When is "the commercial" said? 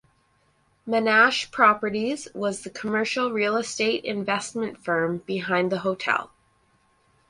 2.63-3.31